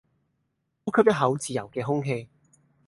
[0.83, 2.27] 呼吸一口自由既空氣